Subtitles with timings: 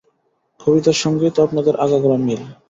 [0.59, 2.41] কবিতার সঙ্গেই তো আপনাদের আগাগোড়া মিল।